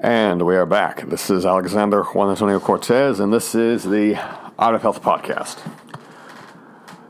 And 0.00 0.46
we 0.46 0.54
are 0.54 0.64
back. 0.64 1.08
This 1.08 1.28
is 1.28 1.44
Alexander 1.44 2.04
Juan 2.04 2.30
Antonio 2.30 2.60
Cortes, 2.60 3.18
and 3.18 3.32
this 3.32 3.56
is 3.56 3.82
the 3.82 4.14
Out 4.56 4.76
of 4.76 4.82
Health 4.82 5.02
podcast. 5.02 5.58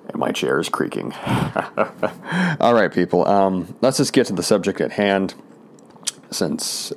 And 0.08 0.16
my 0.16 0.32
chair 0.32 0.58
is 0.58 0.70
creaking. 0.70 1.12
All 2.60 2.72
right, 2.72 2.90
people. 2.90 3.28
Um, 3.28 3.76
let's 3.82 3.98
just 3.98 4.14
get 4.14 4.26
to 4.28 4.32
the 4.32 4.42
subject 4.42 4.80
at 4.80 4.92
hand, 4.92 5.34
since 6.30 6.90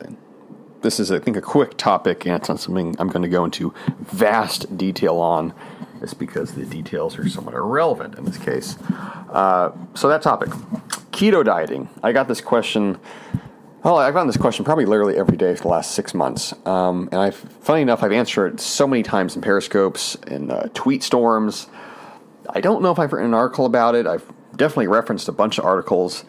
this 0.82 0.98
is, 0.98 1.12
I 1.12 1.20
think, 1.20 1.36
a 1.36 1.42
quick 1.42 1.76
topic 1.76 2.26
and 2.26 2.36
it's 2.36 2.48
not 2.48 2.62
something 2.62 2.96
I'm 2.98 3.10
going 3.10 3.24
to 3.24 3.30
go 3.30 3.44
into 3.44 3.74
vast 4.00 4.78
detail 4.78 5.18
on. 5.18 5.54
It's 6.02 6.14
because 6.14 6.54
the 6.54 6.66
details 6.66 7.20
are 7.20 7.28
somewhat 7.28 7.54
irrelevant 7.54 8.18
in 8.18 8.24
this 8.24 8.38
case. 8.38 8.78
Uh, 9.30 9.74
so 9.94 10.08
that 10.08 10.22
topic, 10.22 10.52
keto 11.12 11.44
dieting. 11.44 11.90
I 12.02 12.14
got 12.14 12.30
this 12.30 12.40
question 12.40 12.98
well, 13.84 13.98
I've 13.98 14.14
gotten 14.14 14.28
this 14.28 14.38
question 14.38 14.64
probably 14.64 14.86
literally 14.86 15.18
every 15.18 15.38
day 15.38 15.56
for 15.56 15.64
the 15.64 15.70
last 15.70 15.92
six 15.92 16.14
months, 16.14 16.54
um, 16.66 17.10
and 17.12 17.20
I've, 17.20 17.36
funny 17.36 17.82
enough, 17.82 18.04
I've 18.04 18.12
answered 18.12 18.56
it 18.56 18.60
so 18.60 18.86
many 18.86 19.02
times 19.02 19.36
in 19.36 19.42
Periscopes 19.42 20.16
and 20.28 20.52
uh, 20.52 20.68
tweet 20.74 21.02
storms. 21.02 21.68
I 22.50 22.62
don't 22.62 22.84
know 22.84 22.92
if 22.92 23.00
I've 23.00 23.12
written 23.12 23.30
an 23.30 23.34
article 23.34 23.66
about 23.66 23.96
it. 23.96 24.06
I've 24.06 24.26
definitely 24.56 24.88
referenced 24.88 25.28
a 25.28 25.32
bunch 25.32 25.58
of 25.58 25.66
articles, 25.66 26.26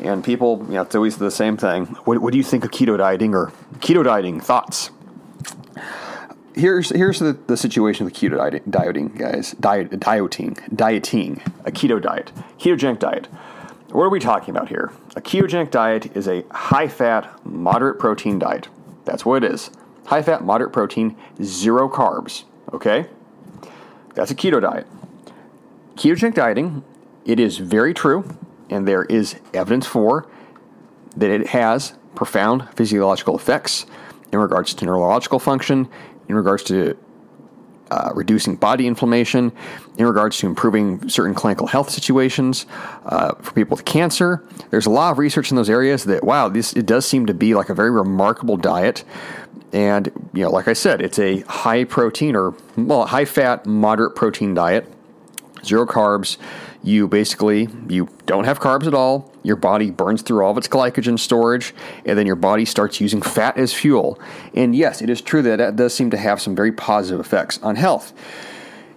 and 0.00 0.22
people, 0.22 0.64
you 0.68 0.74
know, 0.74 0.82
it's 0.82 0.94
always 0.94 1.16
the 1.16 1.30
same 1.30 1.56
thing. 1.56 1.86
What, 2.04 2.18
what 2.18 2.30
do 2.32 2.38
you 2.38 2.44
think 2.44 2.64
of 2.64 2.70
keto 2.70 2.96
dieting 2.96 3.34
or 3.34 3.52
keto 3.78 4.04
dieting 4.04 4.40
thoughts? 4.40 4.90
Here's 6.54 6.90
here's 6.90 7.18
the, 7.18 7.32
the 7.46 7.56
situation 7.56 8.04
with 8.04 8.14
keto 8.14 8.36
dieting, 8.36 8.62
dieting 8.70 9.08
guys. 9.08 9.52
Diet, 9.58 9.98
dieting, 9.98 10.56
dieting, 10.72 11.42
a 11.64 11.72
keto 11.72 12.00
diet, 12.00 12.30
ketogenic 12.58 12.98
diet. 13.00 13.28
What 13.92 14.04
are 14.04 14.08
we 14.08 14.20
talking 14.20 14.56
about 14.56 14.68
here? 14.68 14.90
A 15.16 15.20
ketogenic 15.20 15.70
diet 15.70 16.16
is 16.16 16.26
a 16.26 16.44
high 16.50 16.88
fat, 16.88 17.38
moderate 17.44 17.98
protein 17.98 18.38
diet. 18.38 18.68
That's 19.04 19.26
what 19.26 19.44
it 19.44 19.52
is. 19.52 19.70
High 20.06 20.22
fat, 20.22 20.42
moderate 20.42 20.72
protein, 20.72 21.14
zero 21.42 21.90
carbs. 21.90 22.44
Okay? 22.72 23.06
That's 24.14 24.30
a 24.30 24.34
keto 24.34 24.62
diet. 24.62 24.86
Ketogenic 25.96 26.32
dieting, 26.32 26.84
it 27.26 27.38
is 27.38 27.58
very 27.58 27.92
true, 27.92 28.34
and 28.70 28.88
there 28.88 29.04
is 29.04 29.36
evidence 29.52 29.86
for 29.86 30.26
that 31.14 31.30
it 31.30 31.48
has 31.48 31.92
profound 32.14 32.70
physiological 32.74 33.36
effects 33.36 33.84
in 34.32 34.38
regards 34.38 34.72
to 34.72 34.86
neurological 34.86 35.38
function, 35.38 35.86
in 36.28 36.34
regards 36.34 36.62
to 36.64 36.96
uh, 37.92 38.10
reducing 38.14 38.56
body 38.56 38.86
inflammation, 38.86 39.52
in 39.98 40.06
regards 40.06 40.38
to 40.38 40.46
improving 40.46 41.08
certain 41.08 41.34
clinical 41.34 41.66
health 41.66 41.90
situations 41.90 42.64
uh, 43.04 43.34
for 43.34 43.52
people 43.52 43.76
with 43.76 43.84
cancer. 43.84 44.42
There's 44.70 44.86
a 44.86 44.90
lot 44.90 45.12
of 45.12 45.18
research 45.18 45.50
in 45.50 45.56
those 45.56 45.68
areas 45.68 46.04
that 46.04 46.24
wow, 46.24 46.48
this 46.48 46.72
it 46.72 46.86
does 46.86 47.04
seem 47.06 47.26
to 47.26 47.34
be 47.34 47.54
like 47.54 47.68
a 47.68 47.74
very 47.74 47.90
remarkable 47.90 48.56
diet. 48.56 49.04
And 49.72 50.10
you 50.32 50.44
know, 50.44 50.50
like 50.50 50.68
I 50.68 50.72
said, 50.72 51.02
it's 51.02 51.18
a 51.18 51.40
high 51.40 51.84
protein 51.84 52.34
or 52.34 52.54
well, 52.76 53.06
high 53.06 53.26
fat, 53.26 53.66
moderate 53.66 54.16
protein 54.16 54.54
diet, 54.54 54.88
zero 55.64 55.86
carbs 55.86 56.38
you 56.82 57.06
basically 57.06 57.68
you 57.88 58.08
don't 58.26 58.44
have 58.44 58.58
carbs 58.58 58.86
at 58.86 58.94
all 58.94 59.31
your 59.42 59.56
body 59.56 59.90
burns 59.90 60.22
through 60.22 60.44
all 60.44 60.52
of 60.52 60.58
its 60.58 60.68
glycogen 60.68 61.18
storage 61.18 61.74
and 62.04 62.18
then 62.18 62.26
your 62.26 62.36
body 62.36 62.64
starts 62.64 63.00
using 63.00 63.22
fat 63.22 63.56
as 63.56 63.72
fuel. 63.72 64.18
And 64.54 64.74
yes 64.74 65.02
it 65.02 65.10
is 65.10 65.20
true 65.20 65.42
that 65.42 65.56
that 65.56 65.76
does 65.76 65.94
seem 65.94 66.10
to 66.10 66.16
have 66.16 66.40
some 66.40 66.54
very 66.54 66.72
positive 66.72 67.20
effects 67.20 67.58
on 67.62 67.76
health. 67.76 68.12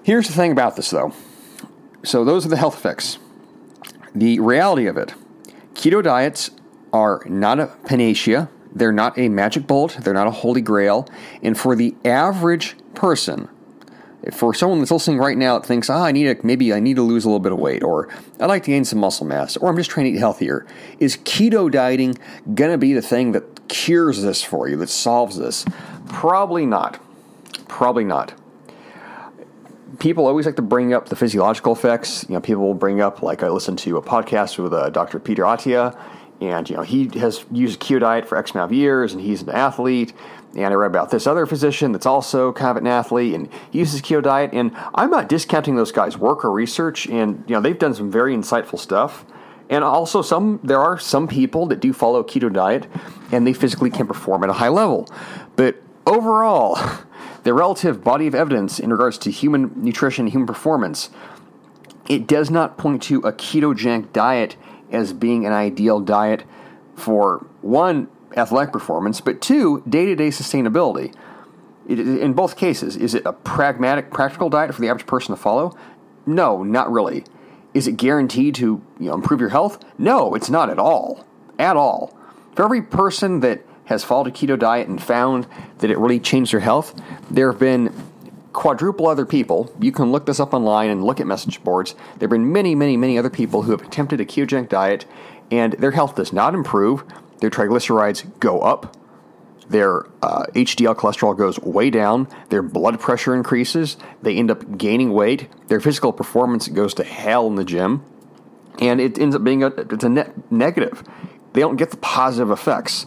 Here's 0.03 0.27
the 0.27 0.33
thing 0.33 0.52
about 0.52 0.75
this 0.75 0.89
though. 0.89 1.13
So 2.03 2.23
those 2.23 2.45
are 2.45 2.49
the 2.49 2.57
health 2.57 2.75
effects. 2.75 3.17
The 4.13 4.39
reality 4.39 4.87
of 4.87 4.97
it 4.97 5.13
keto 5.73 6.03
diets 6.03 6.52
are 6.93 7.21
not 7.25 7.59
a 7.59 7.67
panacea. 7.85 8.49
They're 8.73 8.91
not 8.91 9.17
a 9.17 9.30
magic 9.30 9.67
bolt 9.67 9.97
they're 10.02 10.13
not 10.13 10.27
a 10.27 10.31
holy 10.31 10.61
grail. 10.61 11.07
And 11.41 11.57
for 11.57 11.75
the 11.75 11.95
average 12.03 12.75
person 12.93 13.49
for 14.31 14.53
someone 14.53 14.79
that's 14.79 14.91
listening 14.91 15.17
right 15.17 15.37
now 15.37 15.59
that 15.59 15.67
thinks, 15.67 15.89
ah, 15.89 16.03
I 16.03 16.11
need 16.11 16.23
to 16.25 16.45
maybe 16.45 16.73
I 16.73 16.79
need 16.79 16.95
to 16.95 17.01
lose 17.01 17.25
a 17.25 17.27
little 17.27 17.39
bit 17.39 17.52
of 17.52 17.59
weight, 17.59 17.83
or 17.83 18.09
I'd 18.39 18.47
like 18.47 18.63
to 18.63 18.71
gain 18.71 18.86
some 18.86 18.99
muscle 18.99 19.25
mass, 19.25 19.58
or 19.58 19.69
I'm 19.69 19.77
just 19.77 19.89
trying 19.89 20.05
to 20.05 20.11
eat 20.11 20.19
healthier, 20.19 20.65
is 20.99 21.17
keto 21.17 21.71
dieting 21.71 22.17
gonna 22.53 22.77
be 22.77 22.93
the 22.93 23.02
thing 23.02 23.33
that 23.33 23.67
cures 23.67 24.21
this 24.21 24.43
for 24.43 24.67
you, 24.67 24.77
that 24.77 24.89
solves 24.89 25.37
this? 25.37 25.65
Probably 26.08 26.65
not. 26.65 26.99
Probably 27.67 28.03
not. 28.03 28.33
People 29.99 30.27
always 30.27 30.45
like 30.45 30.58
to 30.58 30.61
bring 30.61 30.93
up 30.93 31.09
the 31.09 31.15
physiological 31.15 31.71
effects. 31.71 32.25
You 32.27 32.35
know, 32.35 32.41
people 32.41 32.64
will 32.64 32.73
bring 32.73 33.02
up 33.02 33.21
like 33.21 33.43
I 33.43 33.49
listened 33.49 33.80
to 33.80 33.97
a 33.97 34.02
podcast 34.02 34.58
with 34.58 34.73
uh, 34.73 34.89
Dr. 34.89 35.19
Peter 35.19 35.43
Attia, 35.43 35.97
and 36.41 36.69
you 36.69 36.75
know 36.75 36.81
he 36.81 37.09
has 37.19 37.45
used 37.52 37.80
keto 37.80 38.02
diet 38.02 38.27
for 38.27 38.37
X 38.37 38.52
amount 38.52 38.71
of 38.71 38.77
years, 38.77 39.14
and 39.14 39.21
he's 39.21 39.41
an 39.41 39.49
athlete 39.49 40.14
and 40.55 40.66
I 40.66 40.73
read 40.73 40.88
about 40.88 41.11
this 41.11 41.27
other 41.27 41.45
physician 41.45 41.92
that's 41.92 42.05
also 42.05 42.54
kind 42.54 42.71
of 42.71 42.77
an 42.77 42.88
athlete 42.88 43.33
and 43.33 43.49
he 43.71 43.80
uses 43.80 44.02
keto 44.02 44.23
diet. 44.23 44.52
And 44.54 44.71
I'm 44.93 45.10
not 45.10 45.27
discounting 45.27 45.76
those 45.76 45.92
guys' 45.92 46.17
work 46.17 46.45
or 46.45 46.52
research, 46.52 47.08
and 47.08 47.43
you 47.48 47.55
know 47.55 47.61
they've 47.61 47.77
done 47.77 47.93
some 47.93 48.11
very 48.11 48.36
insightful 48.36 48.80
stuff. 48.80 49.26
And 49.70 49.83
also, 49.83 50.21
some 50.21 50.60
there 50.64 50.80
are 50.80 50.98
some 50.98 51.27
people 51.27 51.65
that 51.67 51.80
do 51.80 51.92
follow 51.92 52.23
keto 52.23 52.52
diet, 52.52 52.88
and 53.32 53.45
they 53.45 53.54
physically 53.54 53.89
can 53.89 54.08
perform 54.08 54.44
at 54.44 54.49
a 54.49 54.54
high 54.54 54.70
level. 54.70 55.10
But 55.55 55.76
overall, 56.05 56.80
the 57.44 57.54
relative 57.54 58.04
body 58.04 58.27
of 58.27 58.36
evidence 58.36 58.80
in 58.80 58.92
regards 58.92 59.17
to 59.20 59.32
human 59.32 59.71
nutrition, 59.76 60.27
human 60.27 60.48
performance, 60.48 61.10
it 62.08 62.27
does 62.27 62.49
not 62.49 62.77
point 62.77 63.02
to 63.04 63.20
a 63.20 63.33
ketogenic 63.33 64.14
diet 64.14 64.55
as 64.92 65.11
being 65.11 65.45
an 65.45 65.52
ideal 65.52 65.99
diet 65.99 66.44
for 66.95 67.45
one 67.61 68.08
athletic 68.35 68.71
performance, 68.71 69.21
but 69.21 69.41
two, 69.41 69.83
day 69.87 70.05
to 70.05 70.15
day 70.15 70.29
sustainability. 70.29 71.13
It, 71.87 71.99
in 71.99 72.33
both 72.33 72.57
cases, 72.57 72.95
is 72.95 73.13
it 73.13 73.25
a 73.25 73.33
pragmatic, 73.33 74.11
practical 74.11 74.49
diet 74.49 74.73
for 74.73 74.81
the 74.81 74.89
average 74.89 75.05
person 75.05 75.35
to 75.35 75.41
follow? 75.41 75.77
No, 76.25 76.63
not 76.63 76.91
really. 76.91 77.23
Is 77.73 77.87
it 77.87 77.97
guaranteed 77.97 78.55
to 78.55 78.81
you 78.99 79.07
know, 79.07 79.13
improve 79.13 79.39
your 79.39 79.49
health? 79.49 79.83
No, 79.97 80.33
it's 80.33 80.49
not 80.49 80.69
at 80.69 80.79
all. 80.79 81.25
At 81.59 81.77
all. 81.77 82.17
For 82.55 82.63
every 82.63 82.81
person 82.81 83.41
that 83.41 83.63
has 83.85 84.03
followed 84.03 84.27
a 84.27 84.31
keto 84.31 84.57
diet 84.57 84.87
and 84.87 85.02
found 85.02 85.45
that 85.79 85.91
it 85.91 85.97
really 85.99 86.19
changed 86.19 86.53
their 86.53 86.61
health, 86.61 86.99
there 87.29 87.52
have 87.52 87.59
been 87.59 87.93
quadruple 88.53 89.07
other 89.07 89.25
people. 89.25 89.71
You 89.79 89.91
can 89.91 90.11
look 90.11 90.25
this 90.25 90.39
up 90.39 90.53
online 90.53 90.89
and 90.89 91.03
look 91.03 91.19
at 91.19 91.27
message 91.27 91.63
boards. 91.63 91.93
There 92.17 92.27
have 92.27 92.31
been 92.31 92.52
many, 92.52 92.73
many, 92.73 92.97
many 92.97 93.17
other 93.19 93.29
people 93.29 93.63
who 93.63 93.71
have 93.71 93.81
attempted 93.81 94.21
a 94.21 94.25
ketogenic 94.25 94.69
diet 94.69 95.05
and 95.52 95.73
their 95.73 95.91
health 95.91 96.15
does 96.15 96.33
not 96.33 96.53
improve 96.53 97.03
their 97.39 97.49
triglycerides 97.49 98.39
go 98.39 98.61
up, 98.61 98.95
their 99.69 100.05
uh, 100.21 100.45
HDL 100.53 100.95
cholesterol 100.95 101.35
goes 101.35 101.59
way 101.59 101.89
down, 101.89 102.27
their 102.49 102.61
blood 102.61 102.99
pressure 102.99 103.33
increases, 103.33 103.97
they 104.21 104.35
end 104.35 104.51
up 104.51 104.77
gaining 104.77 105.11
weight, 105.11 105.49
their 105.67 105.79
physical 105.79 106.13
performance 106.13 106.67
goes 106.67 106.93
to 106.95 107.03
hell 107.03 107.47
in 107.47 107.55
the 107.55 107.63
gym, 107.63 108.03
and 108.79 109.01
it 109.01 109.17
ends 109.17 109.35
up 109.35 109.43
being 109.43 109.63
a, 109.63 109.67
it's 109.67 110.03
a 110.03 110.09
net 110.09 110.51
negative. 110.51 111.03
They 111.53 111.61
don't 111.61 111.77
get 111.77 111.91
the 111.91 111.97
positive 111.97 112.51
effects. 112.51 113.05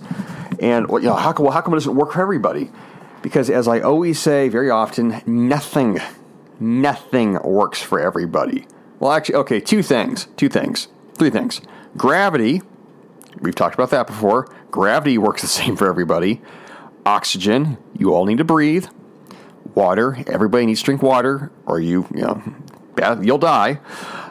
And 0.60 0.88
you 0.88 1.00
know, 1.00 1.14
how, 1.14 1.34
well, 1.38 1.52
how 1.52 1.60
come 1.60 1.74
it 1.74 1.76
doesn't 1.76 1.94
work 1.94 2.12
for 2.12 2.22
everybody? 2.22 2.70
Because 3.22 3.50
as 3.50 3.68
I 3.68 3.80
always 3.80 4.18
say 4.18 4.48
very 4.48 4.70
often, 4.70 5.22
nothing, 5.26 6.00
nothing 6.58 7.34
works 7.42 7.82
for 7.82 8.00
everybody. 8.00 8.66
Well, 8.98 9.12
actually, 9.12 9.36
okay, 9.36 9.60
two 9.60 9.82
things, 9.82 10.26
two 10.36 10.48
things, 10.48 10.88
three 11.14 11.30
things. 11.30 11.60
Gravity 11.96 12.62
We've 13.40 13.54
talked 13.54 13.74
about 13.74 13.90
that 13.90 14.06
before. 14.06 14.48
Gravity 14.70 15.18
works 15.18 15.42
the 15.42 15.48
same 15.48 15.76
for 15.76 15.88
everybody. 15.88 16.40
Oxygen, 17.06 17.78
you 17.96 18.14
all 18.14 18.26
need 18.26 18.38
to 18.38 18.44
breathe. 18.44 18.86
Water, 19.74 20.18
everybody 20.26 20.66
needs 20.66 20.80
to 20.80 20.86
drink 20.86 21.02
water, 21.02 21.50
or 21.66 21.78
you, 21.80 22.06
you 22.14 22.22
know, 22.22 22.42
you'll 23.22 23.38
die. 23.38 23.80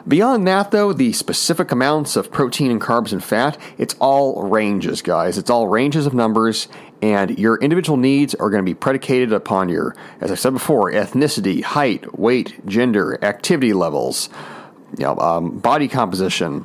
Beyond 0.06 0.46
that, 0.46 0.70
though, 0.70 0.92
the 0.92 1.12
specific 1.12 1.70
amounts 1.70 2.16
of 2.16 2.30
protein 2.30 2.70
and 2.70 2.80
carbs 2.80 3.12
and 3.12 3.22
fat, 3.22 3.58
it's 3.76 3.94
all 3.98 4.42
ranges, 4.42 5.02
guys. 5.02 5.38
It's 5.38 5.50
all 5.50 5.68
ranges 5.68 6.06
of 6.06 6.14
numbers, 6.14 6.68
and 7.02 7.38
your 7.38 7.56
individual 7.58 7.96
needs 7.96 8.34
are 8.34 8.50
going 8.50 8.64
to 8.64 8.68
be 8.68 8.74
predicated 8.74 9.32
upon 9.32 9.68
your, 9.68 9.94
as 10.20 10.30
I 10.30 10.34
said 10.34 10.52
before, 10.52 10.90
ethnicity, 10.90 11.62
height, 11.62 12.18
weight, 12.18 12.64
gender, 12.66 13.22
activity 13.22 13.72
levels, 13.72 14.28
you 14.96 15.04
know, 15.04 15.16
um, 15.18 15.58
body 15.58 15.88
composition, 15.88 16.64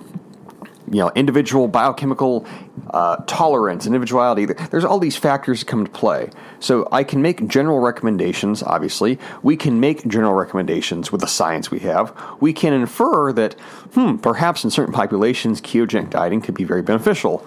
you 0.91 0.99
know, 0.99 1.11
individual 1.15 1.67
biochemical 1.67 2.45
uh, 2.91 3.17
tolerance, 3.27 3.85
individuality. 3.85 4.45
There's 4.45 4.85
all 4.85 4.99
these 4.99 5.15
factors 5.15 5.59
that 5.59 5.65
come 5.67 5.85
to 5.85 5.91
play. 5.91 6.29
So 6.59 6.87
I 6.91 7.03
can 7.03 7.21
make 7.21 7.47
general 7.47 7.79
recommendations, 7.79 8.63
obviously. 8.63 9.19
We 9.41 9.55
can 9.57 9.79
make 9.79 10.07
general 10.07 10.33
recommendations 10.33 11.11
with 11.11 11.21
the 11.21 11.27
science 11.27 11.71
we 11.71 11.79
have. 11.79 12.15
We 12.39 12.53
can 12.53 12.73
infer 12.73 13.33
that, 13.33 13.53
hmm, 13.93 14.17
perhaps 14.17 14.63
in 14.63 14.69
certain 14.69 14.93
populations, 14.93 15.61
ketogenic 15.61 16.09
dieting 16.09 16.41
could 16.41 16.55
be 16.55 16.63
very 16.63 16.81
beneficial. 16.81 17.45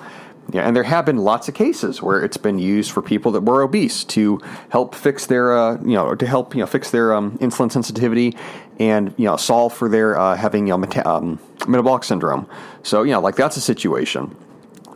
Yeah, 0.52 0.62
and 0.62 0.76
there 0.76 0.84
have 0.84 1.04
been 1.04 1.18
lots 1.18 1.48
of 1.48 1.54
cases 1.54 2.00
where 2.00 2.22
it's 2.22 2.36
been 2.36 2.58
used 2.60 2.92
for 2.92 3.02
people 3.02 3.32
that 3.32 3.40
were 3.42 3.62
obese 3.62 4.04
to 4.04 4.40
help 4.68 4.94
fix 4.94 5.26
their, 5.26 5.56
uh, 5.56 5.74
you 5.82 5.94
know, 5.94 6.14
to 6.14 6.26
help 6.26 6.54
you 6.54 6.60
know 6.60 6.66
fix 6.66 6.90
their 6.92 7.12
um, 7.14 7.36
insulin 7.38 7.70
sensitivity 7.72 8.36
and 8.78 9.12
you 9.16 9.24
know 9.24 9.36
solve 9.36 9.72
for 9.72 9.88
their 9.88 10.16
uh, 10.16 10.36
having 10.36 10.66
you 10.68 10.72
know 10.72 10.78
meta- 10.78 11.08
um, 11.08 11.40
metabolic 11.66 12.04
syndrome. 12.04 12.46
So 12.84 13.02
you 13.02 13.10
know, 13.12 13.20
like 13.20 13.34
that's 13.34 13.56
a 13.56 13.60
situation. 13.60 14.36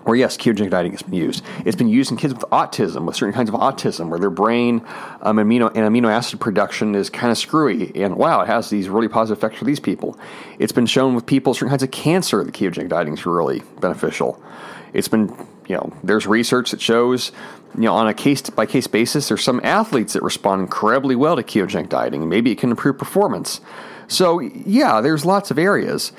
where 0.04 0.16
yes, 0.16 0.36
ketogenic 0.36 0.70
dieting 0.70 0.92
has 0.92 1.02
been 1.02 1.14
used. 1.14 1.44
It's 1.64 1.76
been 1.76 1.88
used 1.88 2.10
in 2.10 2.16
kids 2.16 2.32
with 2.32 2.44
autism, 2.44 3.04
with 3.04 3.16
certain 3.16 3.34
kinds 3.34 3.48
of 3.50 3.54
autism, 3.56 4.08
where 4.08 4.18
their 4.18 4.30
brain 4.30 4.82
um, 5.22 5.36
amino 5.36 5.68
and 5.74 5.84
amino 5.84 6.08
acid 6.10 6.40
production 6.40 6.94
is 6.94 7.10
kind 7.10 7.30
of 7.30 7.38
screwy. 7.38 7.92
And 7.94 8.16
wow, 8.16 8.40
it 8.40 8.46
has 8.46 8.70
these 8.70 8.88
really 8.88 9.08
positive 9.08 9.38
effects 9.38 9.58
for 9.58 9.64
these 9.64 9.80
people. 9.80 10.18
It's 10.58 10.72
been 10.72 10.86
shown 10.86 11.14
with 11.14 11.26
people 11.26 11.54
certain 11.54 11.68
kinds 11.68 11.82
of 11.82 11.90
cancer 11.90 12.42
that 12.44 12.54
ketogenic 12.54 12.88
dieting 12.88 13.14
is 13.14 13.26
really 13.26 13.62
beneficial. 13.80 14.40
It's 14.92 15.08
been 15.08 15.28
you 15.68 15.76
know 15.76 15.92
there's 16.02 16.26
research 16.26 16.70
that 16.72 16.80
shows 16.80 17.32
you 17.74 17.82
know 17.82 17.94
on 17.94 18.08
a 18.08 18.14
case 18.14 18.42
by 18.50 18.66
case 18.66 18.86
basis 18.86 19.28
there's 19.28 19.44
some 19.44 19.60
athletes 19.62 20.14
that 20.14 20.22
respond 20.22 20.62
incredibly 20.62 21.16
well 21.16 21.36
to 21.36 21.42
ketogenic 21.42 21.88
dieting. 21.88 22.28
Maybe 22.28 22.50
it 22.50 22.58
can 22.58 22.70
improve 22.70 22.98
performance. 22.98 23.60
So 24.08 24.40
yeah, 24.40 25.00
there's 25.00 25.24
lots 25.24 25.50
of 25.50 25.58
areas. 25.58 26.12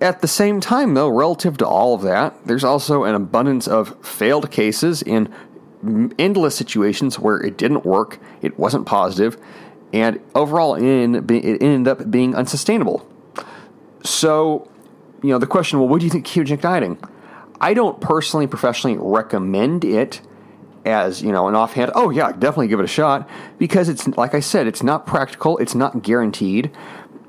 At 0.00 0.20
the 0.20 0.26
same 0.26 0.60
time, 0.60 0.94
though, 0.94 1.08
relative 1.08 1.56
to 1.58 1.66
all 1.66 1.94
of 1.94 2.02
that, 2.02 2.34
there's 2.44 2.64
also 2.64 3.04
an 3.04 3.14
abundance 3.14 3.68
of 3.68 3.96
failed 4.04 4.50
cases 4.50 5.00
in 5.00 5.32
endless 6.18 6.56
situations 6.56 7.20
where 7.20 7.40
it 7.40 7.56
didn't 7.56 7.84
work, 7.84 8.18
it 8.42 8.58
wasn't 8.58 8.84
positive, 8.84 9.36
and 9.92 10.20
overall, 10.34 10.74
in 10.74 11.14
it 11.14 11.62
ended 11.62 11.88
up 11.88 12.10
being 12.10 12.34
unsustainable. 12.34 13.06
So, 14.04 14.68
you 15.22 15.30
know, 15.30 15.38
the 15.38 15.46
question, 15.46 15.78
well, 15.78 15.88
what 15.88 16.00
do 16.00 16.06
you 16.06 16.10
think 16.10 16.26
ketogenic 16.26 16.60
dieting? 16.60 16.98
I 17.62 17.74
don't 17.74 18.00
personally, 18.00 18.48
professionally 18.48 18.98
recommend 19.00 19.84
it 19.84 20.20
as 20.84 21.22
you 21.22 21.30
know 21.30 21.46
an 21.46 21.54
offhand. 21.54 21.92
Oh 21.94 22.10
yeah, 22.10 22.32
definitely 22.32 22.68
give 22.68 22.80
it 22.80 22.84
a 22.84 22.88
shot 22.88 23.28
because 23.58 23.88
it's 23.88 24.08
like 24.08 24.34
I 24.34 24.40
said, 24.40 24.66
it's 24.66 24.82
not 24.82 25.06
practical, 25.06 25.56
it's 25.58 25.74
not 25.74 26.02
guaranteed, 26.02 26.72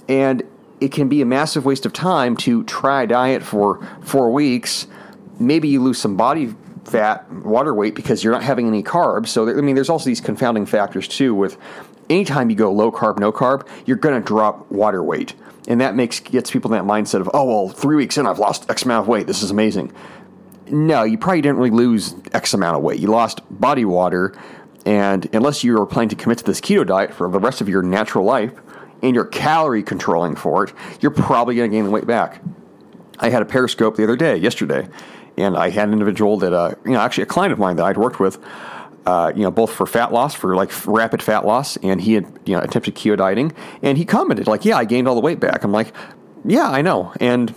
and 0.09 0.41
it 0.81 0.91
can 0.91 1.07
be 1.07 1.21
a 1.21 1.25
massive 1.25 1.65
waste 1.65 1.85
of 1.85 1.93
time 1.93 2.35
to 2.37 2.63
try 2.63 3.03
a 3.03 3.07
diet 3.07 3.43
for 3.43 3.87
four 4.01 4.31
weeks. 4.31 4.87
Maybe 5.39 5.67
you 5.67 5.81
lose 5.81 5.99
some 5.99 6.17
body 6.17 6.55
fat, 6.83 7.31
water 7.31 7.73
weight 7.73 7.95
because 7.95 8.23
you're 8.23 8.33
not 8.33 8.43
having 8.43 8.67
any 8.67 8.83
carbs. 8.83 9.27
So, 9.27 9.45
there, 9.45 9.57
I 9.57 9.61
mean, 9.61 9.75
there's 9.75 9.89
also 9.89 10.05
these 10.05 10.19
confounding 10.19 10.65
factors 10.65 11.07
too. 11.07 11.35
With 11.35 11.57
anytime 12.09 12.49
you 12.49 12.55
go 12.55 12.71
low 12.71 12.91
carb, 12.91 13.19
no 13.19 13.31
carb, 13.31 13.67
you're 13.85 13.97
going 13.97 14.19
to 14.19 14.25
drop 14.25 14.69
water 14.71 15.03
weight, 15.03 15.35
and 15.67 15.79
that 15.79 15.95
makes 15.95 16.19
gets 16.19 16.49
people 16.49 16.73
in 16.73 16.85
that 16.85 16.91
mindset 16.91 17.21
of, 17.21 17.29
oh 17.35 17.45
well, 17.45 17.69
three 17.69 17.95
weeks 17.95 18.17
in, 18.17 18.25
I've 18.25 18.39
lost 18.39 18.69
X 18.69 18.83
amount 18.83 19.03
of 19.03 19.07
weight. 19.07 19.27
This 19.27 19.43
is 19.43 19.51
amazing. 19.51 19.93
No, 20.69 21.03
you 21.03 21.17
probably 21.17 21.41
didn't 21.41 21.57
really 21.57 21.71
lose 21.71 22.15
X 22.33 22.53
amount 22.53 22.77
of 22.77 22.83
weight. 22.83 22.99
You 22.99 23.07
lost 23.07 23.41
body 23.49 23.85
water, 23.85 24.33
and 24.85 25.27
unless 25.33 25.63
you 25.63 25.79
are 25.79 25.85
planning 25.85 26.09
to 26.09 26.15
commit 26.15 26.37
to 26.39 26.43
this 26.43 26.61
keto 26.61 26.85
diet 26.85 27.13
for 27.13 27.29
the 27.29 27.39
rest 27.39 27.61
of 27.61 27.69
your 27.69 27.81
natural 27.81 28.25
life, 28.25 28.53
and 29.01 29.13
you're 29.13 29.25
calorie 29.25 29.83
controlling 29.83 30.35
for 30.35 30.63
it, 30.63 30.73
you're 31.01 31.11
probably 31.11 31.55
going 31.55 31.69
to 31.69 31.75
gain 31.75 31.83
the 31.83 31.91
weight 31.91 32.07
back. 32.07 32.41
I 33.19 33.29
had 33.29 33.41
a 33.41 33.45
Periscope 33.45 33.97
the 33.97 34.03
other 34.03 34.15
day, 34.15 34.37
yesterday, 34.37 34.87
and 35.37 35.57
I 35.57 35.69
had 35.69 35.87
an 35.87 35.93
individual 35.93 36.37
that, 36.37 36.53
uh, 36.53 36.75
you 36.85 36.91
know, 36.91 36.99
actually 36.99 37.23
a 37.23 37.27
client 37.27 37.51
of 37.51 37.59
mine 37.59 37.75
that 37.75 37.85
I'd 37.85 37.97
worked 37.97 38.19
with, 38.19 38.39
uh, 39.05 39.33
you 39.35 39.43
know, 39.43 39.51
both 39.51 39.71
for 39.71 39.85
fat 39.85 40.13
loss, 40.13 40.33
for 40.33 40.55
like 40.55 40.71
rapid 40.87 41.21
fat 41.21 41.45
loss, 41.45 41.77
and 41.77 42.01
he 42.01 42.13
had, 42.13 42.25
you 42.45 42.55
know, 42.55 42.61
attempted 42.61 42.95
keto 42.95 43.17
dieting, 43.17 43.51
and 43.81 43.97
he 43.97 44.05
commented 44.05 44.47
like, 44.47 44.63
"Yeah, 44.63 44.77
I 44.77 44.85
gained 44.85 45.07
all 45.07 45.15
the 45.15 45.21
weight 45.21 45.41
back." 45.41 45.63
I'm 45.63 45.73
like, 45.73 45.93
"Yeah, 46.45 46.69
I 46.69 46.81
know," 46.81 47.11
and 47.19 47.53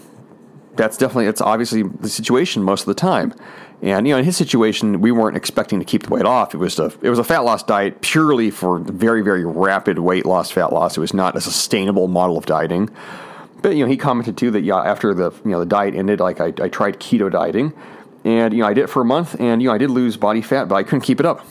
that's 0.76 0.96
definitely, 0.96 1.26
it's 1.26 1.40
obviously 1.40 1.82
the 1.82 2.08
situation 2.08 2.62
most 2.62 2.82
of 2.82 2.86
the 2.86 2.94
time. 2.94 3.34
And 3.82 4.06
you 4.06 4.14
know, 4.14 4.18
in 4.18 4.24
his 4.24 4.36
situation, 4.36 5.00
we 5.00 5.12
weren't 5.12 5.36
expecting 5.36 5.78
to 5.78 5.84
keep 5.84 6.04
the 6.04 6.10
weight 6.10 6.24
off. 6.24 6.54
It 6.54 6.58
was 6.58 6.78
a 6.78 6.92
it 7.02 7.10
was 7.10 7.18
a 7.18 7.24
fat 7.24 7.40
loss 7.44 7.62
diet 7.62 8.00
purely 8.00 8.50
for 8.50 8.78
very 8.78 9.22
very 9.22 9.44
rapid 9.44 9.98
weight 9.98 10.24
loss, 10.24 10.50
fat 10.50 10.72
loss. 10.72 10.96
It 10.96 11.00
was 11.00 11.12
not 11.12 11.36
a 11.36 11.40
sustainable 11.40 12.08
model 12.08 12.38
of 12.38 12.46
dieting. 12.46 12.88
But 13.60 13.76
you 13.76 13.84
know, 13.84 13.90
he 13.90 13.96
commented 13.96 14.38
too 14.38 14.50
that 14.52 14.62
yeah, 14.62 14.78
after 14.78 15.12
the 15.12 15.30
you 15.44 15.50
know 15.50 15.60
the 15.60 15.66
diet 15.66 15.94
ended, 15.94 16.20
like 16.20 16.40
I, 16.40 16.46
I 16.60 16.68
tried 16.68 17.00
keto 17.00 17.30
dieting, 17.30 17.74
and 18.24 18.54
you 18.54 18.60
know 18.60 18.66
I 18.66 18.72
did 18.72 18.84
it 18.84 18.86
for 18.88 19.02
a 19.02 19.04
month, 19.04 19.38
and 19.38 19.60
you 19.60 19.68
know 19.68 19.74
I 19.74 19.78
did 19.78 19.90
lose 19.90 20.16
body 20.16 20.40
fat, 20.40 20.68
but 20.68 20.76
I 20.76 20.82
couldn't 20.82 21.02
keep 21.02 21.20
it 21.20 21.26
up. 21.26 21.44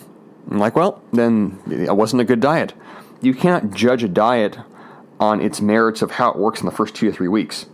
I'm 0.50 0.58
like, 0.58 0.76
well, 0.76 1.04
then 1.14 1.60
it 1.70 1.96
wasn't 1.96 2.22
a 2.22 2.26
good 2.26 2.40
diet. 2.40 2.74
You 3.22 3.34
cannot 3.34 3.72
judge 3.72 4.04
a 4.04 4.08
diet 4.08 4.58
on 5.20 5.42
its 5.42 5.62
merits 5.62 6.02
of 6.02 6.12
how 6.12 6.32
it 6.32 6.38
works 6.38 6.60
in 6.60 6.66
the 6.66 6.72
first 6.72 6.96
two 6.96 7.10
or 7.10 7.12
three 7.12 7.28
weeks. 7.28 7.68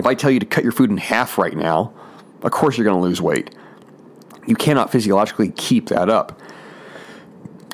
If 0.00 0.06
I 0.06 0.14
tell 0.14 0.30
you 0.30 0.40
to 0.40 0.46
cut 0.46 0.64
your 0.64 0.72
food 0.72 0.88
in 0.88 0.96
half 0.96 1.36
right 1.36 1.54
now, 1.54 1.92
of 2.42 2.50
course 2.50 2.78
you're 2.78 2.86
going 2.86 2.96
to 2.96 3.02
lose 3.02 3.20
weight. 3.20 3.54
You 4.46 4.56
cannot 4.56 4.90
physiologically 4.90 5.50
keep 5.50 5.90
that 5.90 6.08
up. 6.08 6.40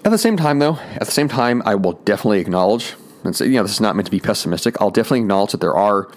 At 0.04 0.10
the 0.10 0.18
same 0.18 0.36
time, 0.36 0.58
though, 0.58 0.76
at 0.76 1.06
the 1.06 1.12
same 1.12 1.28
time, 1.28 1.62
I 1.64 1.76
will 1.76 1.92
definitely 1.92 2.40
acknowledge, 2.40 2.94
and 3.22 3.34
say, 3.34 3.46
you 3.46 3.52
know, 3.52 3.62
this 3.62 3.70
is 3.70 3.80
not 3.80 3.94
meant 3.94 4.06
to 4.06 4.10
be 4.10 4.18
pessimistic. 4.18 4.74
I'll 4.80 4.90
definitely 4.90 5.20
acknowledge 5.20 5.52
that 5.52 5.60
there 5.60 5.76
are, 5.76 6.10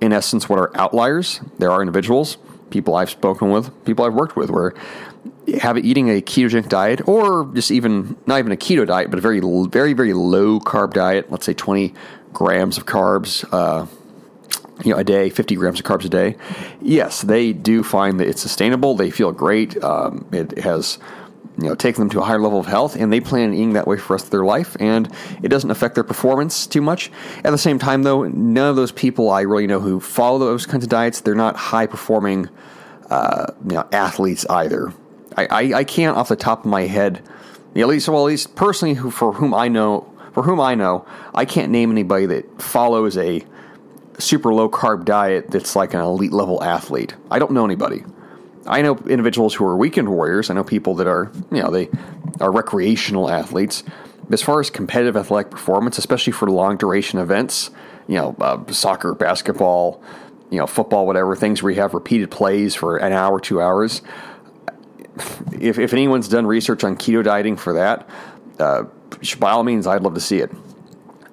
in 0.00 0.12
essence, 0.12 0.48
what 0.48 0.60
are 0.60 0.70
outliers. 0.76 1.40
There 1.58 1.72
are 1.72 1.82
individuals, 1.82 2.38
people 2.70 2.94
I've 2.94 3.10
spoken 3.10 3.50
with, 3.50 3.84
people 3.84 4.04
I've 4.04 4.14
worked 4.14 4.36
with, 4.36 4.50
where 4.50 4.72
have 5.60 5.76
eating 5.78 6.10
a 6.10 6.20
ketogenic 6.20 6.68
diet, 6.68 7.08
or 7.08 7.50
just 7.54 7.72
even 7.72 8.16
not 8.26 8.38
even 8.38 8.52
a 8.52 8.56
keto 8.56 8.86
diet, 8.86 9.10
but 9.10 9.18
a 9.18 9.22
very, 9.22 9.40
very, 9.40 9.94
very 9.94 10.12
low 10.12 10.60
carb 10.60 10.92
diet. 10.92 11.30
Let's 11.30 11.44
say 11.44 11.54
twenty 11.54 11.92
grams 12.32 12.78
of 12.78 12.86
carbs. 12.86 13.44
Uh, 13.52 13.86
you 14.82 14.92
know, 14.92 14.98
a 14.98 15.04
day, 15.04 15.30
50 15.30 15.54
grams 15.56 15.78
of 15.78 15.86
carbs 15.86 16.04
a 16.04 16.08
day. 16.08 16.36
Yes, 16.82 17.22
they 17.22 17.52
do 17.52 17.82
find 17.82 18.18
that 18.20 18.28
it's 18.28 18.42
sustainable. 18.42 18.94
They 18.94 19.10
feel 19.10 19.30
great. 19.30 19.82
Um, 19.82 20.26
it 20.32 20.58
has, 20.58 20.98
you 21.58 21.68
know, 21.68 21.74
taken 21.74 22.00
them 22.00 22.10
to 22.10 22.20
a 22.20 22.24
higher 22.24 22.40
level 22.40 22.58
of 22.58 22.66
health, 22.66 22.96
and 22.96 23.12
they 23.12 23.20
plan 23.20 23.50
on 23.50 23.54
eating 23.54 23.72
that 23.74 23.86
way 23.86 23.96
for 23.96 24.08
the 24.08 24.12
rest 24.14 24.24
of 24.26 24.30
their 24.30 24.44
life, 24.44 24.76
and 24.80 25.08
it 25.42 25.48
doesn't 25.48 25.70
affect 25.70 25.94
their 25.94 26.04
performance 26.04 26.66
too 26.66 26.82
much. 26.82 27.10
At 27.44 27.50
the 27.50 27.58
same 27.58 27.78
time, 27.78 28.02
though, 28.02 28.24
none 28.24 28.68
of 28.68 28.76
those 28.76 28.92
people 28.92 29.30
I 29.30 29.42
really 29.42 29.66
know 29.66 29.80
who 29.80 30.00
follow 30.00 30.38
those 30.38 30.66
kinds 30.66 30.84
of 30.84 30.90
diets, 30.90 31.20
they're 31.20 31.34
not 31.34 31.56
high 31.56 31.86
performing, 31.86 32.48
uh, 33.10 33.46
you 33.68 33.76
know, 33.76 33.88
athletes 33.92 34.44
either. 34.50 34.92
I, 35.36 35.46
I, 35.46 35.78
I, 35.78 35.84
can't, 35.84 36.16
off 36.16 36.28
the 36.28 36.36
top 36.36 36.60
of 36.60 36.66
my 36.66 36.82
head, 36.82 37.22
at 37.76 37.88
least, 37.88 38.08
well, 38.08 38.22
at 38.22 38.26
least 38.26 38.54
personally, 38.54 38.94
who, 38.94 39.10
for 39.10 39.32
whom 39.32 39.54
I 39.54 39.68
know, 39.68 40.10
for 40.32 40.42
whom 40.42 40.60
I 40.60 40.74
know, 40.74 41.06
I 41.34 41.44
can't 41.44 41.70
name 41.70 41.90
anybody 41.90 42.26
that 42.26 42.62
follows 42.62 43.16
a 43.16 43.44
super 44.18 44.52
low 44.52 44.68
carb 44.68 45.04
diet 45.04 45.50
that's 45.50 45.76
like 45.76 45.94
an 45.94 46.00
elite 46.00 46.32
level 46.32 46.62
athlete. 46.62 47.14
I 47.30 47.38
don't 47.38 47.52
know 47.52 47.64
anybody. 47.64 48.04
I 48.66 48.82
know 48.82 48.96
individuals 48.96 49.54
who 49.54 49.64
are 49.66 49.76
weekend 49.76 50.08
warriors. 50.08 50.50
I 50.50 50.54
know 50.54 50.64
people 50.64 50.94
that 50.96 51.06
are, 51.06 51.30
you 51.50 51.62
know, 51.62 51.70
they 51.70 51.90
are 52.40 52.50
recreational 52.50 53.30
athletes. 53.30 53.82
As 54.30 54.40
far 54.40 54.60
as 54.60 54.70
competitive 54.70 55.16
athletic 55.16 55.50
performance, 55.50 55.98
especially 55.98 56.32
for 56.32 56.48
long 56.50 56.78
duration 56.78 57.18
events, 57.18 57.70
you 58.08 58.14
know, 58.16 58.34
uh, 58.40 58.64
soccer, 58.72 59.14
basketball, 59.14 60.02
you 60.50 60.58
know, 60.58 60.66
football, 60.66 61.06
whatever, 61.06 61.36
things 61.36 61.62
where 61.62 61.72
you 61.72 61.80
have 61.80 61.92
repeated 61.92 62.30
plays 62.30 62.74
for 62.74 62.96
an 62.96 63.12
hour, 63.12 63.38
two 63.38 63.60
hours. 63.60 64.00
If, 65.52 65.78
if 65.78 65.92
anyone's 65.92 66.28
done 66.28 66.46
research 66.46 66.84
on 66.84 66.96
keto 66.96 67.22
dieting 67.22 67.56
for 67.56 67.74
that, 67.74 68.08
uh, 68.58 68.84
by 69.38 69.50
all 69.50 69.62
means, 69.62 69.86
I'd 69.86 70.02
love 70.02 70.14
to 70.14 70.20
see 70.20 70.38
it. 70.38 70.50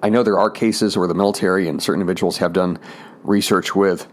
I 0.02 0.08
know 0.08 0.22
there 0.24 0.38
are 0.38 0.50
cases 0.50 0.96
where 0.96 1.06
the 1.06 1.14
military 1.14 1.68
and 1.68 1.80
certain 1.80 2.00
individuals 2.00 2.38
have 2.38 2.52
done 2.52 2.78
research 3.22 3.76
with, 3.76 4.08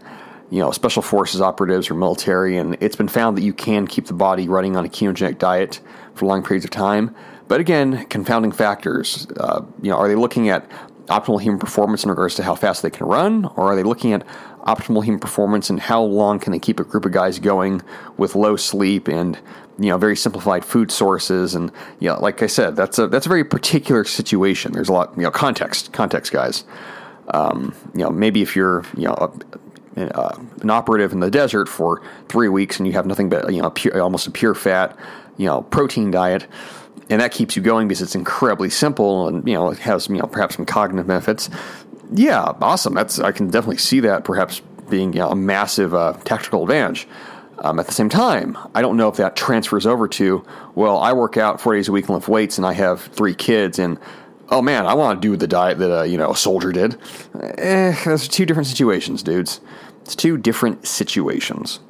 you 0.48 0.60
know, 0.60 0.70
special 0.70 1.02
forces 1.02 1.40
operatives 1.40 1.90
or 1.90 1.94
military, 1.94 2.56
and 2.56 2.76
it's 2.80 2.94
been 2.94 3.08
found 3.08 3.36
that 3.36 3.42
you 3.42 3.52
can 3.52 3.88
keep 3.88 4.06
the 4.06 4.14
body 4.14 4.48
running 4.48 4.76
on 4.76 4.84
a 4.84 4.88
ketogenic 4.88 5.38
diet 5.38 5.80
for 6.14 6.26
long 6.26 6.44
periods 6.44 6.64
of 6.64 6.70
time. 6.70 7.14
But 7.48 7.58
again, 7.58 8.06
confounding 8.06 8.52
factors. 8.52 9.26
Uh, 9.36 9.64
you 9.82 9.90
know, 9.90 9.96
are 9.96 10.06
they 10.06 10.14
looking 10.14 10.48
at 10.48 10.70
optimal 11.10 11.40
human 11.40 11.58
performance 11.58 12.04
in 12.04 12.10
regards 12.10 12.36
to 12.36 12.42
how 12.42 12.54
fast 12.54 12.82
they 12.82 12.90
can 12.90 13.06
run, 13.06 13.44
or 13.56 13.72
are 13.72 13.76
they 13.76 13.82
looking 13.82 14.12
at 14.12 14.24
optimal 14.60 15.04
human 15.04 15.18
performance 15.18 15.68
and 15.68 15.80
how 15.80 16.02
long 16.02 16.38
can 16.38 16.52
they 16.52 16.58
keep 16.58 16.78
a 16.78 16.84
group 16.84 17.04
of 17.04 17.12
guys 17.12 17.38
going 17.38 17.82
with 18.16 18.34
low 18.34 18.56
sleep 18.56 19.08
and 19.08 19.38
you 19.78 19.88
know 19.88 19.98
very 19.98 20.16
simplified 20.16 20.64
food 20.64 20.92
sources 20.92 21.54
and 21.54 21.72
you 21.98 22.08
know 22.08 22.20
like 22.20 22.42
I 22.42 22.46
said 22.46 22.76
that's 22.76 22.98
a 22.98 23.08
that's 23.08 23.26
a 23.26 23.28
very 23.28 23.44
particular 23.44 24.04
situation. 24.04 24.72
There's 24.72 24.88
a 24.88 24.92
lot 24.92 25.12
you 25.16 25.22
know 25.22 25.30
context 25.30 25.92
context 25.92 26.32
guys. 26.32 26.64
Um, 27.28 27.74
you 27.94 28.00
know 28.00 28.10
maybe 28.10 28.42
if 28.42 28.54
you're 28.54 28.84
you 28.96 29.04
know 29.04 29.32
a, 29.96 30.38
an 30.60 30.70
operative 30.70 31.12
in 31.12 31.20
the 31.20 31.30
desert 31.30 31.68
for 31.68 32.02
three 32.28 32.48
weeks 32.48 32.78
and 32.78 32.86
you 32.86 32.92
have 32.92 33.06
nothing 33.06 33.28
but 33.28 33.52
you 33.52 33.62
know 33.62 33.70
pure, 33.70 34.00
almost 34.00 34.26
a 34.26 34.30
pure 34.30 34.54
fat 34.54 34.96
you 35.36 35.46
know 35.46 35.62
protein 35.62 36.10
diet 36.10 36.46
and 37.10 37.20
that 37.20 37.32
keeps 37.32 37.56
you 37.56 37.62
going 37.62 37.88
because 37.88 38.00
it's 38.00 38.14
incredibly 38.14 38.70
simple 38.70 39.28
and 39.28 39.46
you 39.46 39.54
know 39.54 39.70
it 39.70 39.78
has 39.78 40.08
you 40.08 40.16
know 40.16 40.26
perhaps 40.26 40.56
some 40.56 40.64
cognitive 40.64 41.06
benefits 41.06 41.50
yeah 42.12 42.52
awesome 42.62 42.94
that's 42.94 43.18
i 43.18 43.32
can 43.32 43.48
definitely 43.50 43.76
see 43.76 44.00
that 44.00 44.24
perhaps 44.24 44.62
being 44.88 45.12
you 45.12 45.20
know, 45.20 45.28
a 45.28 45.36
massive 45.36 45.94
uh, 45.94 46.12
tactical 46.24 46.62
advantage 46.62 47.06
um, 47.60 47.78
at 47.78 47.86
the 47.86 47.92
same 47.92 48.08
time, 48.08 48.56
I 48.74 48.80
don't 48.80 48.96
know 48.96 49.08
if 49.08 49.16
that 49.16 49.36
transfers 49.36 49.86
over 49.86 50.08
to, 50.08 50.44
well, 50.74 50.98
I 50.98 51.12
work 51.12 51.36
out 51.36 51.60
four 51.60 51.74
days 51.74 51.88
a 51.88 51.92
week 51.92 52.06
and 52.06 52.14
lift 52.14 52.28
weights 52.28 52.56
and 52.56 52.66
I 52.66 52.72
have 52.72 53.02
three 53.02 53.34
kids 53.34 53.78
and, 53.78 53.98
oh 54.48 54.62
man, 54.62 54.86
I 54.86 54.94
want 54.94 55.20
to 55.20 55.28
do 55.28 55.36
the 55.36 55.46
diet 55.46 55.78
that, 55.78 56.00
uh, 56.00 56.02
you 56.04 56.16
know, 56.16 56.30
a 56.30 56.36
soldier 56.36 56.72
did. 56.72 56.98
Eh, 57.58 57.94
those 58.04 58.26
are 58.26 58.30
two 58.30 58.46
different 58.46 58.66
situations, 58.66 59.22
dudes. 59.22 59.60
It's 60.02 60.16
two 60.16 60.38
different 60.38 60.86
situations. 60.86 61.80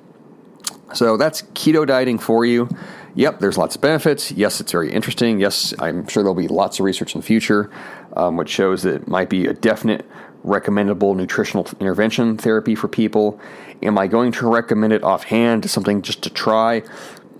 So 0.94 1.16
that's 1.16 1.42
keto 1.42 1.86
dieting 1.86 2.18
for 2.18 2.44
you. 2.44 2.68
Yep, 3.16 3.40
there's 3.40 3.58
lots 3.58 3.74
of 3.74 3.80
benefits. 3.80 4.30
Yes, 4.30 4.60
it's 4.60 4.70
very 4.70 4.92
interesting. 4.92 5.40
Yes, 5.40 5.74
I'm 5.80 6.06
sure 6.06 6.22
there'll 6.22 6.34
be 6.34 6.48
lots 6.48 6.78
of 6.78 6.84
research 6.84 7.14
in 7.14 7.20
the 7.20 7.26
future 7.26 7.70
um, 8.16 8.36
which 8.36 8.48
shows 8.48 8.82
that 8.82 8.94
it 8.94 9.08
might 9.08 9.28
be 9.28 9.46
a 9.46 9.52
definite 9.52 10.04
recommendable 10.42 11.14
nutritional 11.14 11.66
intervention 11.80 12.36
therapy 12.36 12.74
for 12.74 12.88
people? 12.88 13.38
Am 13.82 13.98
I 13.98 14.06
going 14.06 14.32
to 14.32 14.48
recommend 14.48 14.92
it 14.92 15.02
offhand 15.02 15.64
as 15.64 15.72
something 15.72 16.02
just 16.02 16.22
to 16.22 16.30
try? 16.30 16.82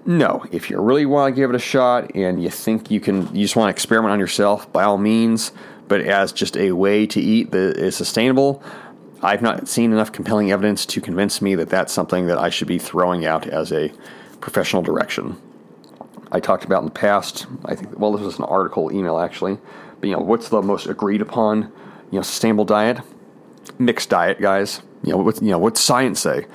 No. 0.06 0.44
If 0.50 0.70
you 0.70 0.80
really 0.80 1.06
want 1.06 1.34
to 1.34 1.40
give 1.40 1.50
it 1.50 1.56
a 1.56 1.60
shot 1.60 2.14
and 2.14 2.42
you 2.42 2.50
think 2.50 2.90
you 2.90 3.00
can, 3.00 3.34
you 3.34 3.42
just 3.42 3.56
want 3.56 3.68
to 3.68 3.70
experiment 3.70 4.12
on 4.12 4.18
yourself, 4.18 4.70
by 4.72 4.84
all 4.84 4.98
means. 4.98 5.52
But 5.88 6.02
as 6.02 6.32
just 6.32 6.56
a 6.56 6.72
way 6.72 7.06
to 7.08 7.20
eat 7.20 7.50
that 7.50 7.76
is 7.76 7.96
sustainable, 7.96 8.62
I've 9.22 9.42
not 9.42 9.68
seen 9.68 9.92
enough 9.92 10.12
compelling 10.12 10.50
evidence 10.50 10.86
to 10.86 11.00
convince 11.00 11.42
me 11.42 11.54
that 11.56 11.68
that's 11.68 11.92
something 11.92 12.26
that 12.26 12.38
I 12.38 12.48
should 12.48 12.68
be 12.68 12.78
throwing 12.78 13.26
out 13.26 13.46
as 13.46 13.72
a 13.72 13.92
professional 14.40 14.82
direction. 14.82 15.36
I 16.32 16.40
talked 16.40 16.64
about 16.64 16.80
in 16.80 16.86
the 16.86 16.92
past. 16.92 17.46
I 17.64 17.74
think 17.74 17.98
well, 17.98 18.12
this 18.12 18.22
was 18.22 18.38
an 18.38 18.44
article 18.44 18.92
email 18.92 19.18
actually. 19.18 19.58
But 20.00 20.08
you 20.08 20.16
know, 20.16 20.22
what's 20.22 20.48
the 20.48 20.62
most 20.62 20.86
agreed 20.86 21.20
upon, 21.20 21.72
you 22.10 22.18
know, 22.18 22.22
sustainable 22.22 22.64
diet? 22.64 22.98
Mixed 23.78 24.08
diet, 24.08 24.40
guys. 24.40 24.80
You 25.02 25.12
know, 25.12 25.18
what 25.18 25.42
you 25.42 25.50
know, 25.50 25.58
what's 25.58 25.80
science 25.80 26.20
say? 26.20 26.46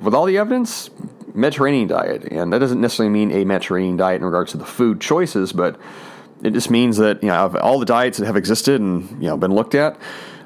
With 0.00 0.14
all 0.14 0.24
the 0.24 0.38
evidence, 0.38 0.90
Mediterranean 1.34 1.88
diet, 1.88 2.24
and 2.24 2.52
that 2.52 2.58
doesn't 2.58 2.80
necessarily 2.80 3.12
mean 3.12 3.30
a 3.32 3.44
Mediterranean 3.44 3.96
diet 3.96 4.16
in 4.20 4.24
regards 4.24 4.52
to 4.52 4.58
the 4.58 4.64
food 4.64 5.00
choices, 5.00 5.52
but 5.52 5.78
it 6.42 6.52
just 6.52 6.70
means 6.70 6.96
that 6.96 7.22
you 7.22 7.28
know 7.28 7.36
of 7.44 7.56
all 7.56 7.78
the 7.78 7.86
diets 7.86 8.18
that 8.18 8.26
have 8.26 8.36
existed 8.36 8.80
and 8.80 9.10
you 9.22 9.28
know 9.28 9.36
been 9.36 9.52
looked 9.52 9.74
at, 9.74 10.00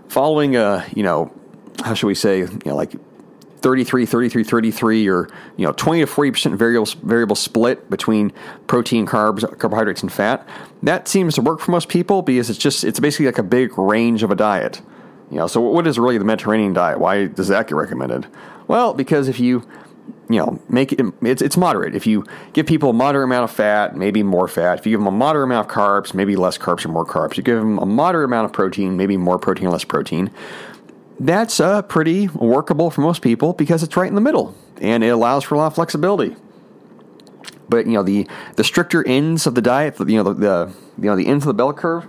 following 0.08 0.56
a 0.56 0.84
you 0.94 1.02
know 1.02 1.32
how 1.82 1.94
should 1.94 2.06
we 2.06 2.14
say 2.14 2.40
you 2.40 2.60
know 2.66 2.76
like 2.76 2.94
33 3.64 4.04
33 4.04 4.44
33 4.44 5.08
or 5.08 5.26
you 5.56 5.66
know 5.66 5.72
20 5.72 6.00
to 6.00 6.06
40% 6.06 6.54
variable 6.54 6.86
variable 7.02 7.34
split 7.34 7.88
between 7.88 8.30
protein 8.66 9.06
carbs 9.06 9.40
carbohydrates 9.58 10.02
and 10.02 10.12
fat. 10.12 10.46
That 10.82 11.08
seems 11.08 11.36
to 11.36 11.40
work 11.40 11.60
for 11.60 11.70
most 11.70 11.88
people 11.88 12.20
because 12.20 12.50
it's 12.50 12.58
just 12.58 12.84
it's 12.84 13.00
basically 13.00 13.24
like 13.24 13.38
a 13.38 13.42
big 13.42 13.78
range 13.78 14.22
of 14.22 14.30
a 14.30 14.34
diet. 14.34 14.82
You 15.30 15.38
know 15.38 15.46
so 15.46 15.62
what 15.62 15.86
is 15.86 15.98
really 15.98 16.18
the 16.18 16.26
mediterranean 16.26 16.74
diet? 16.74 17.00
Why 17.00 17.24
does 17.24 17.48
that 17.48 17.66
get 17.66 17.76
recommended? 17.76 18.26
Well 18.68 18.92
because 18.92 19.28
if 19.28 19.40
you 19.40 19.66
you 20.28 20.36
know 20.36 20.60
make 20.68 20.92
it 20.92 21.00
it's, 21.22 21.40
it's 21.40 21.56
moderate. 21.56 21.94
If 21.94 22.06
you 22.06 22.26
give 22.52 22.66
people 22.66 22.90
a 22.90 22.92
moderate 22.92 23.24
amount 23.24 23.44
of 23.44 23.50
fat 23.50 23.96
maybe 23.96 24.22
more 24.22 24.46
fat. 24.46 24.78
If 24.78 24.84
you 24.84 24.92
give 24.92 25.00
them 25.00 25.06
a 25.06 25.10
moderate 25.10 25.44
amount 25.44 25.70
of 25.70 25.74
carbs 25.74 26.12
maybe 26.12 26.36
less 26.36 26.58
carbs 26.58 26.84
or 26.84 26.88
more 26.88 27.06
carbs. 27.06 27.38
You 27.38 27.42
give 27.42 27.60
them 27.60 27.78
a 27.78 27.86
moderate 27.86 28.26
amount 28.26 28.44
of 28.44 28.52
protein 28.52 28.98
maybe 28.98 29.16
more 29.16 29.38
protein 29.38 29.70
less 29.70 29.84
protein 29.84 30.30
that's 31.20 31.60
uh, 31.60 31.82
pretty 31.82 32.28
workable 32.28 32.90
for 32.90 33.00
most 33.00 33.22
people 33.22 33.52
because 33.52 33.82
it's 33.82 33.96
right 33.96 34.08
in 34.08 34.14
the 34.14 34.20
middle 34.20 34.54
and 34.80 35.04
it 35.04 35.08
allows 35.08 35.44
for 35.44 35.54
a 35.54 35.58
lot 35.58 35.68
of 35.68 35.74
flexibility. 35.74 36.36
But 37.68 37.86
you 37.86 37.92
know 37.92 38.02
the 38.02 38.28
the 38.56 38.64
stricter 38.64 39.06
ends 39.06 39.46
of 39.46 39.54
the 39.54 39.62
diet, 39.62 39.98
you 39.98 40.16
know 40.16 40.22
the, 40.22 40.34
the 40.34 40.72
you 40.98 41.04
know 41.04 41.16
the 41.16 41.26
ends 41.26 41.44
of 41.44 41.48
the 41.48 41.54
bell 41.54 41.72
curve, 41.72 42.06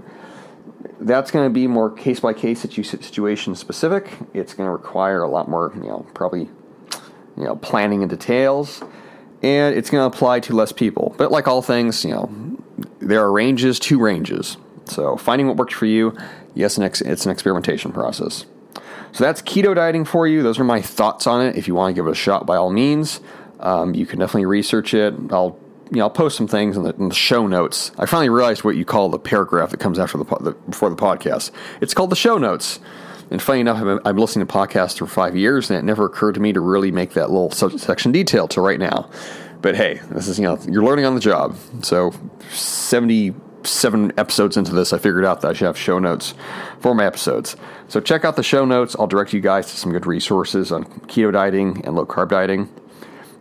that's 0.99 1.31
going 1.31 1.47
to 1.47 1.53
be 1.53 1.67
more 1.67 1.89
case 1.89 2.19
by 2.19 2.33
case 2.33 2.61
situation 2.61 3.55
specific. 3.55 4.09
It's 4.33 4.53
going 4.53 4.67
to 4.67 4.71
require 4.71 5.21
a 5.21 5.29
lot 5.29 5.49
more, 5.49 5.71
you 5.75 5.83
know, 5.83 6.05
probably 6.13 6.49
you 7.37 7.43
know 7.43 7.55
planning 7.55 8.01
and 8.01 8.09
details, 8.09 8.83
and 9.41 9.75
it's 9.75 9.89
going 9.89 10.09
to 10.09 10.15
apply 10.15 10.41
to 10.41 10.53
less 10.53 10.71
people. 10.71 11.15
But 11.17 11.31
like 11.31 11.47
all 11.47 11.61
things, 11.61 12.03
you 12.03 12.11
know, 12.11 12.29
there 12.99 13.21
are 13.21 13.31
ranges 13.31 13.79
to 13.79 13.99
ranges. 13.99 14.57
So 14.85 15.15
finding 15.15 15.47
what 15.47 15.57
works 15.57 15.73
for 15.73 15.85
you, 15.85 16.15
yes, 16.53 16.77
it's 16.77 17.25
an 17.25 17.31
experimentation 17.31 17.91
process. 17.91 18.45
So 19.15 19.23
that's 19.23 19.41
keto 19.41 19.73
dieting 19.73 20.03
for 20.03 20.27
you. 20.27 20.43
Those 20.43 20.59
are 20.59 20.65
my 20.65 20.81
thoughts 20.81 21.25
on 21.25 21.41
it. 21.41 21.55
If 21.55 21.69
you 21.69 21.73
want 21.73 21.95
to 21.95 21.97
give 21.97 22.05
it 22.05 22.11
a 22.11 22.15
shot, 22.15 22.45
by 22.45 22.57
all 22.57 22.69
means, 22.69 23.21
um, 23.61 23.95
you 23.95 24.05
can 24.05 24.19
definitely 24.19 24.45
research 24.45 24.93
it. 24.93 25.13
I'll 25.31 25.57
you 25.89 25.99
know, 25.99 26.03
I'll 26.03 26.09
post 26.09 26.35
some 26.35 26.49
things 26.49 26.75
in 26.75 26.83
the, 26.83 26.93
in 26.95 27.07
the, 27.07 27.15
show 27.15 27.47
notes. 27.47 27.91
I 27.97 28.07
finally 28.07 28.27
realized 28.27 28.65
what 28.65 28.75
you 28.75 28.83
call 28.83 29.07
the 29.07 29.19
paragraph 29.19 29.69
that 29.69 29.79
comes 29.79 29.99
after 29.99 30.17
the, 30.17 30.25
the 30.41 30.51
before 30.51 30.89
the 30.89 30.97
podcast. 30.97 31.51
It's 31.79 31.93
called 31.93 32.09
the 32.09 32.17
show 32.17 32.37
notes. 32.37 32.81
And 33.31 33.41
funny 33.41 33.61
enough, 33.61 33.77
I've 33.77 33.85
been, 33.85 33.99
I've 33.99 34.15
been 34.15 34.17
listening 34.17 34.47
to 34.47 34.53
podcasts 34.53 34.97
for 34.97 35.07
five 35.07 35.37
years, 35.37 35.69
and 35.69 35.79
it 35.79 35.83
never 35.83 36.03
occurred 36.03 36.33
to 36.33 36.41
me 36.41 36.51
to 36.51 36.59
really 36.59 36.91
make 36.91 37.13
that 37.13 37.29
little 37.31 37.51
section 37.51 38.11
detail 38.11 38.49
till 38.49 38.63
right 38.63 38.79
now. 38.79 39.09
But 39.61 39.75
hey, 39.75 40.01
this 40.11 40.27
is 40.27 40.39
you 40.39 40.43
know 40.43 40.59
you're 40.67 40.83
learning 40.83 41.05
on 41.05 41.15
the 41.15 41.21
job. 41.21 41.55
So 41.83 42.13
seventy 42.49 43.33
seven 43.65 44.11
episodes 44.17 44.57
into 44.57 44.73
this, 44.73 44.93
I 44.93 44.97
figured 44.97 45.25
out 45.25 45.41
that 45.41 45.49
I 45.49 45.53
should 45.53 45.65
have 45.65 45.77
show 45.77 45.99
notes 45.99 46.33
for 46.79 46.95
my 46.95 47.05
episodes. 47.05 47.55
So 47.87 47.99
check 47.99 48.25
out 48.25 48.35
the 48.35 48.43
show 48.43 48.65
notes. 48.65 48.95
I'll 48.97 49.07
direct 49.07 49.33
you 49.33 49.41
guys 49.41 49.67
to 49.67 49.77
some 49.77 49.91
good 49.91 50.05
resources 50.05 50.71
on 50.71 50.85
keto 51.07 51.31
dieting 51.31 51.85
and 51.85 51.95
low 51.95 52.05
carb 52.05 52.29
dieting. 52.29 52.69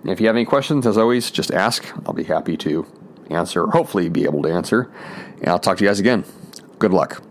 And 0.03 0.11
if 0.11 0.21
you 0.21 0.27
have 0.27 0.37
any 0.37 0.45
questions, 0.45 0.87
as 0.87 0.99
always, 0.99 1.31
just 1.31 1.51
ask. 1.51 1.91
I'll 2.07 2.13
be 2.13 2.25
happy 2.25 2.57
to 2.59 2.87
answer, 3.31 3.67
hopefully, 3.67 4.09
be 4.09 4.25
able 4.25 4.43
to 4.43 4.53
answer. 4.53 4.91
And 5.39 5.49
I'll 5.49 5.59
talk 5.59 5.79
to 5.79 5.85
you 5.85 5.91
guys 5.91 6.01
again. 6.01 6.25
Good 6.79 6.93
luck. 6.93 7.23